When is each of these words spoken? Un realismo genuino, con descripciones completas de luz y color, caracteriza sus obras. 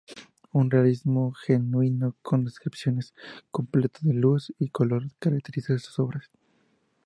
Un 0.51 0.71
realismo 0.71 1.31
genuino, 1.31 2.15
con 2.23 2.43
descripciones 2.43 3.13
completas 3.51 4.01
de 4.01 4.15
luz 4.15 4.51
y 4.57 4.69
color, 4.69 5.05
caracteriza 5.19 5.77
sus 5.77 5.99
obras. 5.99 6.31